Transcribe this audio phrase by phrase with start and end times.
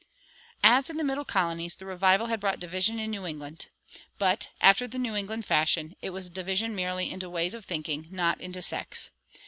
[0.63, 3.67] As in the middle colonies, the revival had brought division in New England.
[4.17, 8.41] But, after the New England fashion, it was division merely into ways of thinking, not
[8.41, 9.11] into sects.